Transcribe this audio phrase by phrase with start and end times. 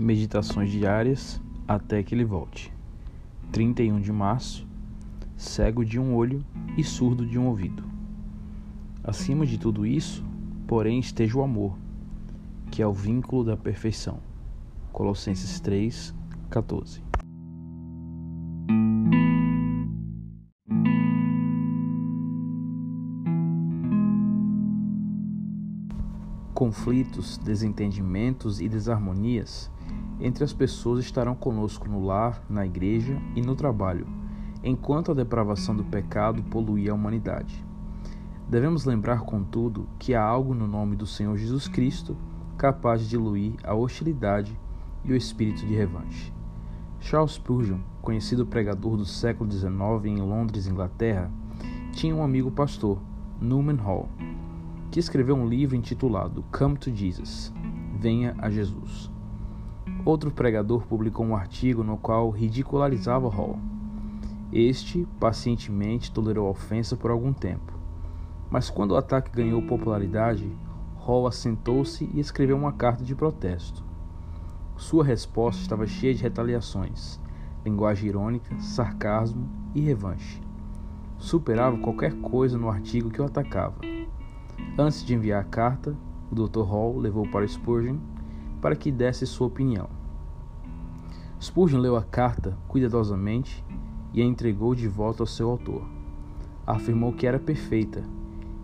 [0.00, 2.72] Meditações diárias até que ele volte.
[3.50, 4.64] 31 de março.
[5.36, 6.44] Cego de um olho
[6.76, 7.82] e surdo de um ouvido.
[9.02, 10.24] Acima de tudo isso,
[10.68, 11.76] porém, esteja o amor,
[12.70, 14.20] que é o vínculo da perfeição.
[14.92, 16.14] Colossenses 3,
[16.48, 17.02] 14.
[26.54, 29.68] Conflitos, desentendimentos e desarmonias
[30.20, 34.06] entre as pessoas estarão conosco no lar, na igreja e no trabalho,
[34.62, 37.64] enquanto a depravação do pecado poluía a humanidade.
[38.48, 42.16] Devemos lembrar, contudo, que há algo no nome do Senhor Jesus Cristo
[42.56, 44.58] capaz de diluir a hostilidade
[45.04, 46.32] e o espírito de revanche.
[46.98, 49.70] Charles Spurgeon, conhecido pregador do século XIX
[50.06, 51.30] em Londres, Inglaterra,
[51.92, 52.98] tinha um amigo pastor,
[53.40, 54.08] Newman Hall,
[54.90, 57.52] que escreveu um livro intitulado Come to Jesus
[58.00, 59.10] Venha a Jesus.
[60.08, 63.58] Outro pregador publicou um artigo no qual ridicularizava Hall.
[64.50, 67.74] Este pacientemente tolerou a ofensa por algum tempo,
[68.48, 70.50] mas quando o ataque ganhou popularidade,
[70.96, 73.84] Hall assentou-se e escreveu uma carta de protesto.
[74.78, 77.20] Sua resposta estava cheia de retaliações,
[77.62, 80.40] linguagem irônica, sarcasmo e revanche.
[81.18, 83.82] Superava qualquer coisa no artigo que o atacava.
[84.78, 85.94] Antes de enviar a carta,
[86.32, 86.62] o Dr.
[86.62, 87.98] Hall levou para Spurgeon
[88.58, 89.97] para que desse sua opinião.
[91.40, 93.64] Spurgeon leu a carta cuidadosamente
[94.12, 95.88] e a entregou de volta ao seu autor.
[96.66, 98.02] Afirmou que era perfeita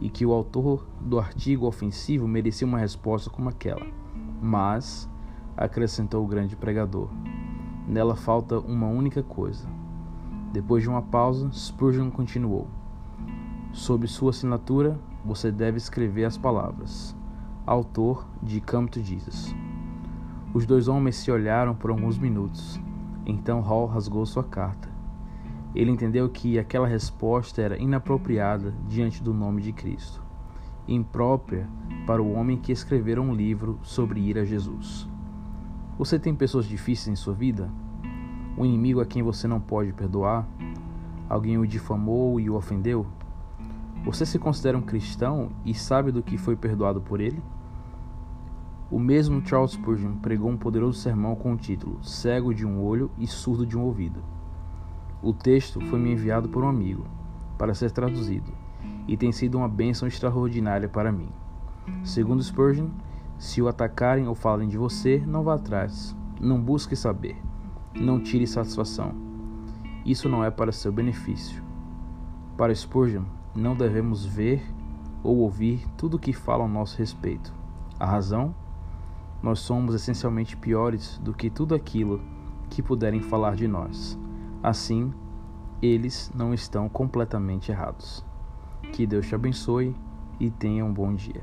[0.00, 3.86] e que o autor do artigo ofensivo merecia uma resposta como aquela.
[4.40, 5.08] Mas,
[5.56, 7.10] acrescentou o grande pregador,
[7.86, 9.68] nela falta uma única coisa.
[10.50, 12.66] Depois de uma pausa, Spurgeon continuou.
[13.72, 17.14] Sob sua assinatura, você deve escrever as palavras.
[17.66, 19.54] Autor de Come to Jesus.
[20.54, 22.78] Os dois homens se olharam por alguns minutos.
[23.24, 24.90] Então Hall rasgou sua carta.
[25.74, 30.22] Ele entendeu que aquela resposta era inapropriada diante do nome de Cristo,
[30.86, 31.66] imprópria
[32.06, 35.08] para o homem que escrevera um livro sobre ir a Jesus.
[35.96, 37.70] Você tem pessoas difíceis em sua vida?
[38.58, 40.46] Um inimigo a quem você não pode perdoar?
[41.30, 43.06] Alguém o difamou e o ofendeu?
[44.04, 47.42] Você se considera um cristão e sabe do que foi perdoado por ele?
[48.92, 53.10] O mesmo Charles Spurgeon pregou um poderoso sermão com o título Cego de um olho
[53.16, 54.22] e surdo de um ouvido.
[55.22, 57.06] O texto foi me enviado por um amigo
[57.56, 58.52] para ser traduzido
[59.08, 61.30] e tem sido uma bênção extraordinária para mim.
[62.04, 62.90] Segundo Spurgeon,
[63.38, 67.40] se o atacarem ou falarem de você, não vá atrás, não busque saber,
[67.98, 69.14] não tire satisfação.
[70.04, 71.62] Isso não é para seu benefício.
[72.58, 73.24] Para Spurgeon,
[73.56, 74.62] não devemos ver
[75.24, 77.54] ou ouvir tudo o que fala ao nosso respeito.
[77.98, 78.54] A razão
[79.42, 82.22] nós somos essencialmente piores do que tudo aquilo
[82.70, 84.18] que puderem falar de nós.
[84.62, 85.12] Assim,
[85.82, 88.24] eles não estão completamente errados.
[88.92, 89.94] Que Deus te abençoe
[90.38, 91.42] e tenha um bom dia.